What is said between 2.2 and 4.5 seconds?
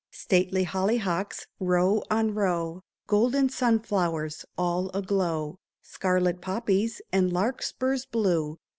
row. Golden sunflowers,